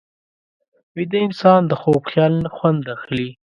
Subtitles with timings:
[0.95, 3.29] ویده انسان د خوب خیال نه خوند اخلي